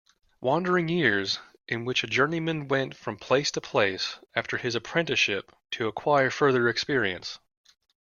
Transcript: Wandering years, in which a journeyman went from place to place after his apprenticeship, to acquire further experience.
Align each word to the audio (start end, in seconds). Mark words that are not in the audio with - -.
Wandering 0.39 0.89
years, 0.89 1.37
in 1.67 1.85
which 1.85 2.03
a 2.03 2.07
journeyman 2.07 2.67
went 2.67 2.97
from 2.97 3.17
place 3.17 3.51
to 3.51 3.61
place 3.61 4.17
after 4.35 4.57
his 4.57 4.73
apprenticeship, 4.73 5.51
to 5.69 5.87
acquire 5.87 6.31
further 6.31 6.67
experience. 6.67 7.37